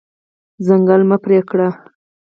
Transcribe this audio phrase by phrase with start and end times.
[0.65, 1.69] ځنګل مه پرې کړه.